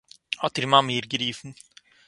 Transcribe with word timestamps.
האָט 0.41 0.55
איר 0.57 0.65
מאַמע 0.71 0.91
איר 0.93 1.05
גערופן. 1.11 1.49